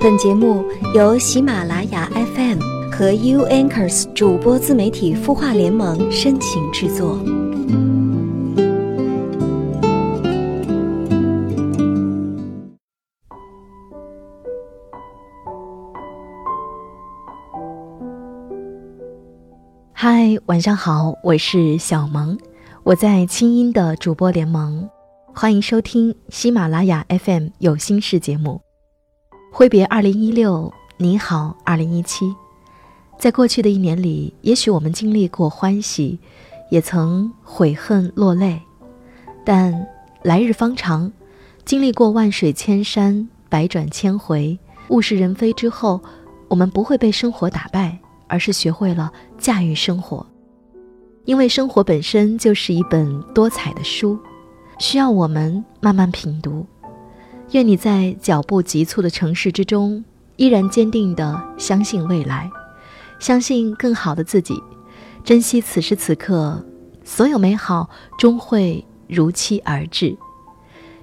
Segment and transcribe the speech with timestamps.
[0.00, 2.60] 本节目由喜马拉雅 FM
[2.92, 7.18] 和 U Anchors 主播自媒体孵化联盟深情制作。
[19.92, 22.38] 嗨，晚上好，我是小萌，
[22.84, 24.88] 我在清音的主播联盟，
[25.34, 28.60] 欢迎收听喜马拉雅 FM 有心事节目。
[29.58, 32.32] 挥别二零一六，你好二零一七。
[33.18, 36.16] 在过去的一年里，也许我们经历过欢喜，
[36.70, 38.62] 也曾悔恨落泪，
[39.44, 39.84] 但
[40.22, 41.10] 来日方长，
[41.64, 44.56] 经历过万水千山、百转千回、
[44.90, 46.00] 物是人非之后，
[46.46, 47.98] 我们不会被生活打败。
[48.28, 50.24] 而是学会了驾驭生活，
[51.24, 54.16] 因为生活本身就是一本多彩的书，
[54.78, 56.64] 需要我们慢慢品读。
[57.52, 60.04] 愿你在脚步急促的城市之中，
[60.36, 62.50] 依然坚定地相信未来，
[63.18, 64.62] 相信更好的自己，
[65.24, 66.62] 珍惜此时此刻，
[67.02, 70.14] 所有美好终会如期而至。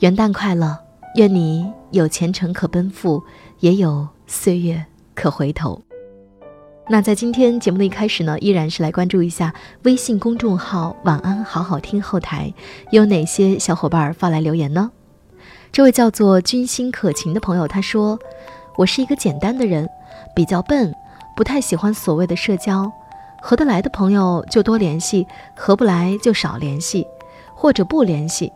[0.00, 0.78] 元旦快乐！
[1.14, 3.22] 愿你有前程可奔赴，
[3.60, 4.84] 也有岁月
[5.14, 5.80] 可回头。
[6.90, 12.52] 那在今天节目的一开始呢，依然是来关注一下微信公众号“晚安好好听”后台
[12.90, 14.90] 有哪些小伙伴发来留言呢？
[15.76, 18.18] 这位叫做君心可晴的朋友他说
[18.78, 19.86] ：“我是一个简单的人，
[20.34, 20.90] 比较笨，
[21.36, 22.90] 不太喜欢所谓的社交，
[23.42, 27.06] 合得来的朋友就多联系，合不来就少联系，
[27.54, 28.50] 或者不联系。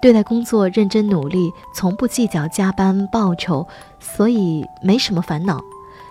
[0.00, 3.66] 对待工作认真努力，从不计较加班报酬，
[4.00, 5.60] 所以没什么烦恼。”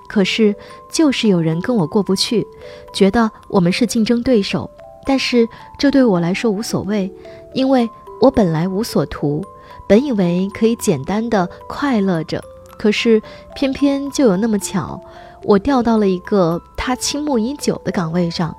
[0.07, 0.55] 可是，
[0.91, 2.45] 就是有人跟我过不去，
[2.93, 4.69] 觉得我们是竞争对手。
[5.03, 7.11] 但是这对我来说无所谓，
[7.55, 7.89] 因为
[8.21, 9.43] 我本来无所图，
[9.87, 12.43] 本以为可以简单的快乐着。
[12.77, 13.21] 可是
[13.55, 14.99] 偏偏就有那么巧，
[15.43, 18.55] 我调到了一个他倾慕已久的岗位上。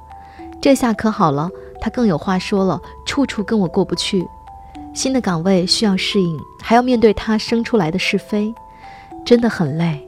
[0.63, 4.27] 这下可好了，他更有话说了，处处跟我过不去。
[4.95, 8.55] 新的岗位需要适应，还要面对他生出来的是非，
[9.27, 10.01] 真的很累。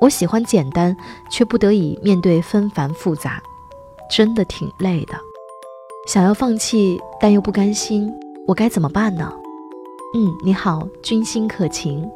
[0.00, 0.94] 我喜欢简单，
[1.30, 3.42] 却不得已面对纷繁复杂，
[4.10, 5.14] 真的挺累的。
[6.06, 8.12] 想要放弃，但又不甘心，
[8.46, 9.32] 我该怎么办呢？
[10.14, 12.08] 嗯，你好，君心可晴。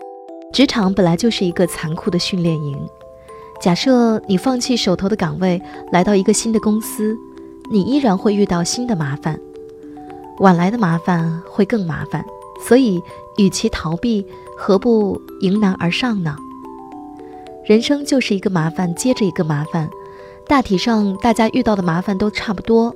[0.53, 2.79] 职场本来就是一个残酷的训练营。
[3.61, 5.61] 假设你放弃手头的岗位，
[5.93, 7.19] 来到一个新的公司，
[7.71, 9.39] 你依然会遇到新的麻烦，
[10.39, 12.25] 晚来的麻烦会更麻烦。
[12.63, 13.03] 所以，
[13.39, 14.25] 与其逃避，
[14.57, 16.37] 何不迎难而上呢？
[17.67, 19.91] 人生就是一个麻烦接着一个麻烦，
[20.47, 22.95] 大体上大家遇到的麻烦都差不多，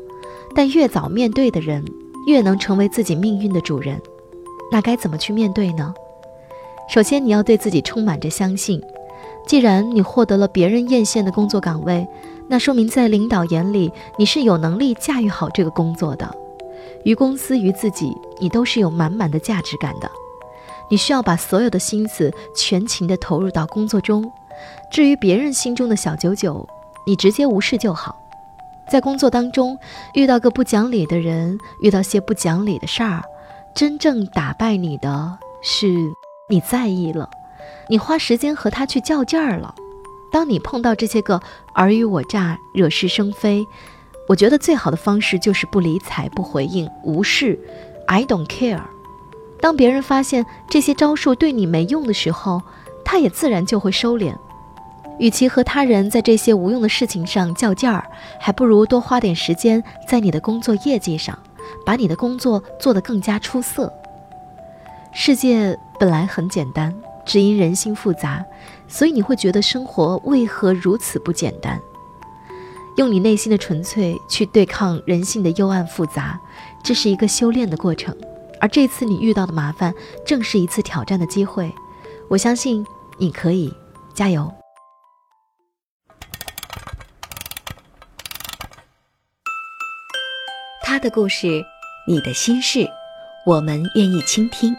[0.54, 1.84] 但越早面对的人，
[2.26, 4.00] 越能成为自己命运的主人。
[4.70, 5.94] 那该怎么去面对呢？
[6.88, 8.82] 首先，你要对自己充满着相信。
[9.46, 12.06] 既然你获得了别人艳羡的工作岗位，
[12.48, 16.34] 那说明在领导眼里你是有能力驾驭好这个工作的。
[17.04, 18.10] 于公司于自己，
[18.40, 20.10] 你都是有满满的价值感的。
[20.90, 24.30] 你需要把所有的心思全情地投入到工作中。
[24.90, 26.66] 至于别人心中的小九九，
[27.06, 28.16] 你直接无视就好。
[28.88, 29.76] 在工作当中
[30.14, 33.22] 遇到个不讲理的人，遇到些不讲理的事儿，
[33.74, 35.88] 真正打败你的是
[36.48, 37.28] 你在意了，
[37.88, 39.74] 你花时间和他去较劲儿了。
[40.30, 41.40] 当你碰到这些个
[41.74, 43.66] 尔虞我诈、惹是生非，
[44.28, 47.58] 我觉得最好的方式就是不理睬、不回应、无视
[48.06, 48.80] ，I don't care。
[49.60, 52.62] 当别人发现这些招数对你没用的时候，
[53.04, 54.36] 他也自然就会收敛。
[55.18, 58.04] 与其和他人在这些无用的事情上较劲儿，
[58.38, 61.36] 还不如多花点时间在你的工作业绩上，
[61.84, 63.92] 把你的工作做得更加出色。
[65.12, 66.94] 世界本来很简单，
[67.24, 68.44] 只因人心复杂，
[68.88, 71.80] 所以你会觉得生活为何如此不简单？
[72.96, 76.40] 用你内心的纯粹去对抗人性的幽暗复杂，
[76.82, 78.16] 这是一个修炼的过程。
[78.60, 79.92] 而这次你遇到的麻烦，
[80.24, 81.72] 正是一次挑战的机会。
[82.28, 82.86] 我相信
[83.18, 83.72] 你可以，
[84.14, 84.52] 加油！
[90.94, 91.66] 他的故事，
[92.06, 92.88] 你的心事，
[93.44, 94.72] 我们愿意倾听。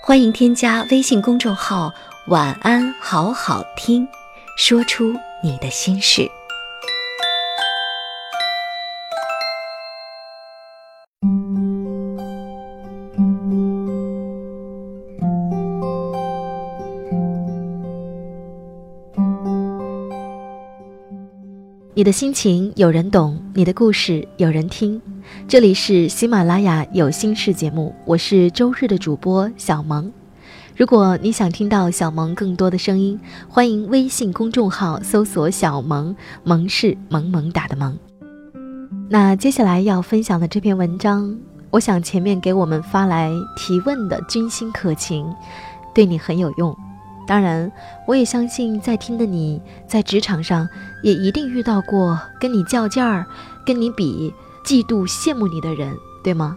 [0.00, 1.92] 欢迎添加微信公众号
[2.30, 4.06] “晚安好好听”，
[4.56, 5.12] 说出
[5.42, 6.30] 你的心事。
[21.92, 25.02] 你的心情有人懂，你的故事有人听。
[25.48, 30.12] 这里是喜马拉雅有心事节目，我是周日的主播小萌。
[30.76, 37.98] 如果你想听到小萌更多的声音，欢迎微信公众号搜索“小萌”，萌是萌萌哒的萌。
[39.08, 41.36] 那接下来要分享的这篇文章，
[41.70, 45.26] 我想前面给我们发来提问的君心可晴，
[45.94, 46.74] 对你很有用。
[47.26, 47.70] 当然，
[48.08, 50.68] 我也相信在听的你在职场上
[51.02, 53.24] 也一定遇到过跟你较劲儿、
[53.64, 54.32] 跟你比、
[54.70, 56.56] 嫉妒、羡慕你的人，对吗？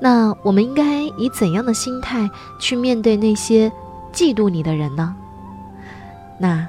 [0.00, 3.70] 那我们应该以怎样的心态去面对那些
[4.14, 5.14] 嫉妒你的人呢？
[6.40, 6.66] 那，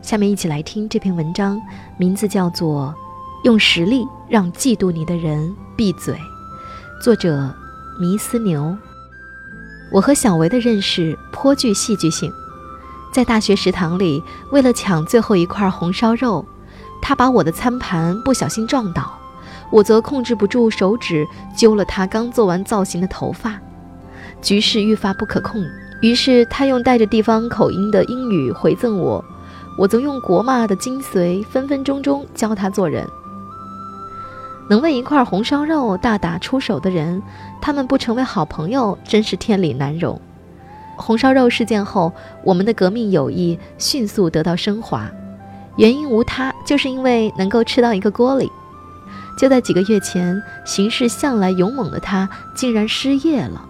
[0.00, 1.60] 下面一起来听这篇文章，
[1.96, 2.94] 名字叫做
[3.44, 6.14] 《用实力让嫉妒你的人闭嘴》，
[7.02, 7.52] 作者
[7.98, 8.78] 迷思牛。
[9.90, 12.32] 我和小维的认识颇具戏剧性，
[13.12, 14.22] 在大学食堂里，
[14.52, 16.46] 为了抢最后一块红烧肉，
[17.02, 19.18] 他把我的餐盘不小心撞倒，
[19.70, 21.26] 我则控制不住手指
[21.56, 23.58] 揪了他刚做完造型的头发，
[24.40, 25.62] 局势愈发不可控。
[26.02, 29.24] 于是他用带着地方口音的英语回赠我，
[29.78, 33.06] 我则用国骂的精髓分分钟钟教他做人。
[34.68, 37.22] 能为一块红烧肉大打出手的人，
[37.60, 40.20] 他们不成为好朋友真是天理难容。
[40.96, 42.12] 红烧肉事件后，
[42.42, 45.10] 我们的革命友谊迅速得到升华，
[45.76, 48.50] 原因无他，就是因为能够吃到一个锅里。
[49.36, 53.64] 就在几个月前，行事向来勇猛的他竟然失业了。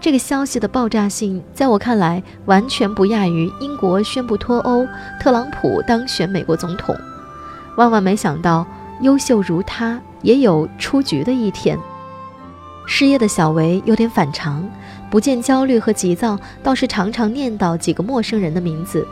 [0.00, 4.86] 这个消息的爆炸性，在我看来完全不亚于英国宣布脱欧、
[5.20, 6.96] 特朗普当选美国总统。
[7.76, 8.66] 万万没想到，
[9.00, 10.00] 优秀如他。
[10.22, 11.78] 也有出局的一天。
[12.86, 14.68] 失业的小维有点反常，
[15.10, 19.06] 不见焦虑和急躁，倒是常常念叨几个陌生人的名字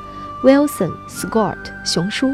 [0.45, 2.31] ：Wilson、Scott、熊叔。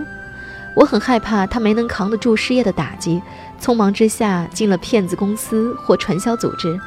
[0.77, 3.23] 我很害怕他没能扛得住失业的打击，
[3.61, 6.79] 匆忙之下进了骗子公司或传销组织。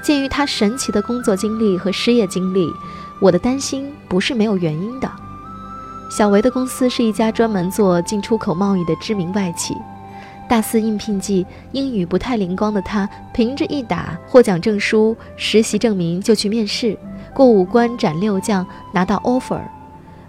[0.00, 2.72] 鉴于他神奇的工作经历和失业经历，
[3.20, 5.10] 我的担心不是没有原因的。
[6.10, 9.74] 小维的公司是一家专门做进出口贸易的知名外企。
[10.48, 16.96] 大四应聘季，英语不太灵光的他，凭着一打获奖证书、实习证明就去面试，
[17.34, 19.60] 过五关斩六将，拿到 offer。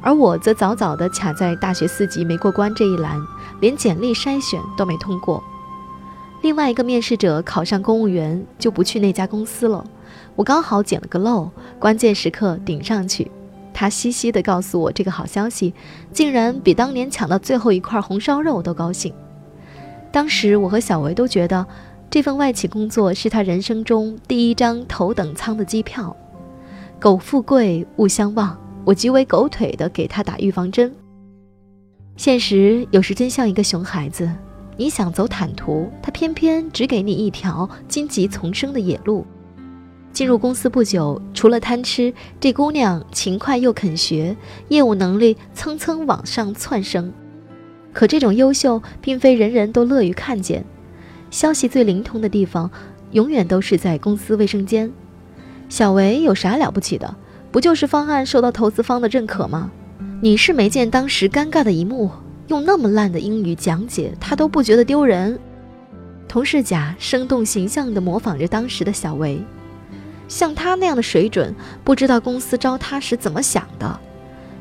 [0.02, 3.20] 而我则早早地卡在大学四级没过关这一栏，
[3.60, 5.44] 连简历筛选都没通过。
[6.42, 9.86] 另外一个面试者考上公务员，就不去那家公司了。
[10.36, 13.30] 我刚好捡了个漏，关键时刻顶上去。
[13.74, 15.74] 他嘻嘻地告诉我这个好消息，
[16.14, 19.14] 竟然比当年抢到最后一块红烧肉都高兴。
[20.12, 21.66] 当时我和小维都觉得，
[22.10, 26.16] 这份外企工作是他人生中第一张头等舱的机票。
[27.00, 28.58] 苟富贵，勿相忘。
[28.86, 30.94] 我极为狗腿的给他打预防针。
[32.16, 34.30] 现实有时真像一个熊孩子，
[34.76, 39.26] 你想走坦途，他偏偏只给你一条荆棘丛生的野路。
[40.12, 44.36] 进入公司不久，除了贪吃，这姑娘勤快又肯学，
[44.68, 47.14] 业务能力蹭蹭往上窜升。
[47.94, 50.66] 可这种优秀并非人人都乐于看见，
[51.30, 52.70] 消息最灵通的地方，
[53.12, 54.92] 永远都是在公司卫生间。
[55.70, 57.16] 小维有啥了不起的？
[57.52, 59.72] 不就是方案受到投资方的认可吗？
[60.22, 62.12] 你是没见当时尴尬的一幕，
[62.48, 65.40] 用那么烂的英语讲解，他都不觉得丢人。
[66.28, 69.42] 同事甲生动形象地模仿着当时的小维，
[70.28, 74.00] 像他那样的水准，不知道公司招他时怎么想的。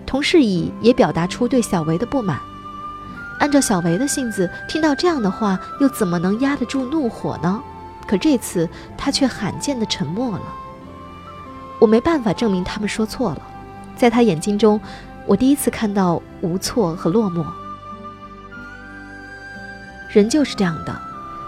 [0.06, 2.38] 同事乙也表达出对小维的不满。
[3.38, 7.62] 按照小维的性子，听到这样的话，又怎么能压得住怒火呢？
[8.06, 8.66] 可这次
[8.96, 10.42] 他却罕见的沉默了。
[11.78, 13.42] 我没办法证明他们说错了，
[13.96, 14.80] 在他眼睛中，
[15.26, 17.44] 我第一次看到无措和落寞。
[20.10, 21.00] 人就是这样的，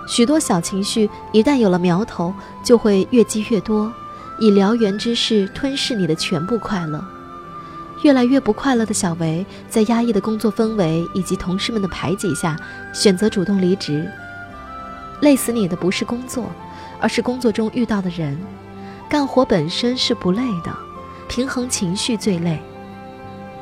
[0.06, 2.32] 许多小情绪一旦有了苗头，
[2.62, 3.92] 就会越积越多，
[4.38, 7.02] 以燎原之势吞噬你的全部快乐。
[8.02, 12.56] 越来越不快乐的小维，在压抑的工作氛围以及同事们的排挤下，
[12.94, 14.08] 选择主动离职。
[15.20, 16.50] 累死你的不是工作，
[16.98, 18.38] 而是工作中遇到的人。
[19.10, 20.72] 干活本身是不累的，
[21.28, 22.62] 平衡情绪最累。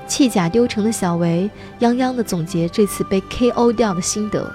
[0.07, 1.50] 弃甲丢城的小维，
[1.81, 4.52] 泱泱地总结这次被 KO 掉的心得。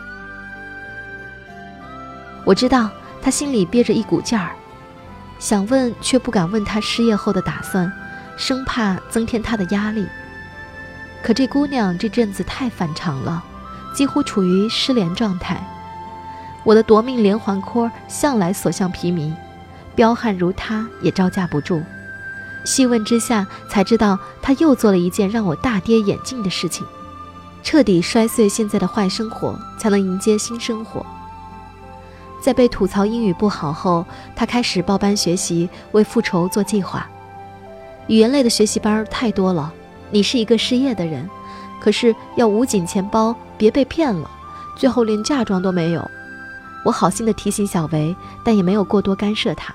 [2.45, 2.89] 我知道
[3.23, 4.51] 他心里憋着一股劲儿，
[5.39, 7.91] 想问却不敢问他失业后的打算。
[8.35, 10.07] 生怕增添他的压力。
[11.21, 13.43] 可这姑娘这阵子太反常了，
[13.95, 15.63] 几乎处于失联状态。
[16.63, 19.31] 我的夺命连环 call 向来所向披靡，
[19.95, 21.81] 彪悍如他也招架不住。
[22.63, 26.85] 细问之下，才知道他又做了一件让我大跌眼镜的事情：
[27.61, 31.05] 彻底摔碎现在的坏生活，才能迎接新生活。
[32.41, 37.07] 在被吐槽英语不好后，他开始报班学习，为复仇做计划。
[38.07, 39.73] 语言类的学习班太多了，
[40.09, 41.29] 你是一个失业的人，
[41.81, 44.29] 可是要捂紧钱包，别被骗了，
[44.77, 46.09] 最后连嫁妆都没有。
[46.85, 49.73] 我好心的提醒小维，但也没有过多干涉他。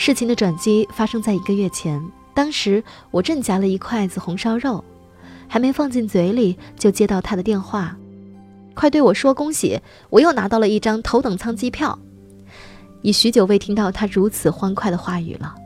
[0.00, 2.00] 事情的转机发生在一个月前，
[2.32, 4.82] 当时我正夹了一筷子红烧肉，
[5.48, 7.96] 还没放进嘴里，就接到他的电话
[8.74, 11.98] ：“快对我说恭喜，我又拿到了一张头等舱机票。”
[13.02, 15.56] 已许久未听到他如此欢快的话语了。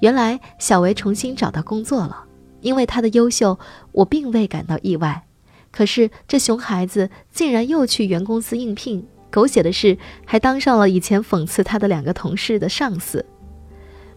[0.00, 2.24] 原来小维重新找到工作了，
[2.62, 3.58] 因为他的优秀，
[3.92, 5.24] 我并未感到意外。
[5.70, 13.22] 可是这熊孩子竟然又去原公司应聘，狗血的是还当上了以前讽刺他的两个同事的上司。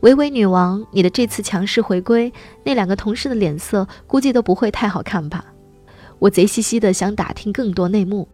[0.03, 2.33] 维维女王，你的这次强势回归，
[2.65, 5.45] 那两个同事的脸色估计都不会太好看吧？
[6.19, 8.27] 我贼兮兮的想打听更多内幕，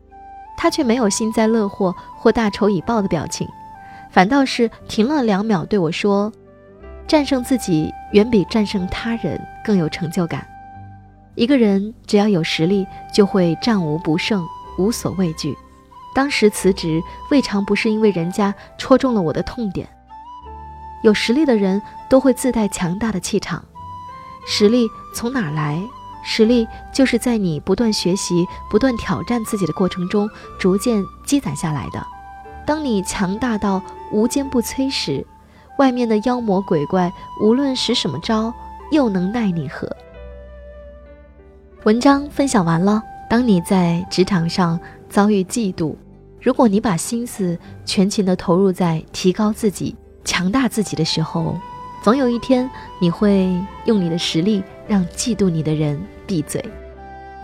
[0.58, 3.48] 他却没有幸灾乐祸或大仇已报的表情，
[4.10, 6.34] 反倒是停了两秒对我说。
[7.08, 10.44] 战胜自己远比战胜他人更有成就感。
[11.36, 14.44] 一个人只要有实力，就会战无不胜，
[14.80, 15.56] 无所畏惧。
[16.16, 17.00] 当时辞职
[17.30, 19.88] 未尝不是因为人家戳中了我的痛点。
[21.04, 23.64] 有实力的人都会自带强大的气场。
[24.48, 25.82] 实力从哪来？
[26.24, 30.30] 实力就是在你不断学习、不断挑战自己的过程中
[30.60, 32.06] 逐渐积攒下来的。
[32.66, 35.26] 当你强大到无坚不摧时。
[35.78, 37.10] 外面的妖魔鬼怪，
[37.42, 38.54] 无论使什么招，
[38.92, 39.90] 又能奈你何？
[41.86, 43.02] 文章分享完了。
[43.30, 44.78] 当你在职场上
[45.08, 45.96] 遭遇嫉妒，
[46.42, 49.96] 如果你把心思全情的投入在提高自己、
[50.30, 51.60] 强大自己的时候，
[52.04, 52.70] 总有一天
[53.00, 53.52] 你会
[53.86, 56.64] 用你的实力让嫉妒你的人闭嘴。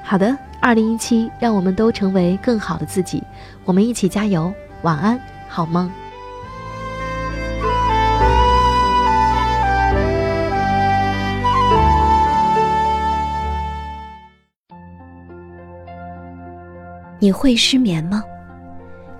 [0.03, 3.23] 好的，二零一七，让我们都成为更好的自己，
[3.63, 4.53] 我们一起加油。
[4.83, 5.91] 晚安，好梦。
[17.17, 18.23] 你会失眠吗？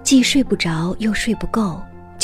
[0.04, 1.82] 既睡不着又睡不够，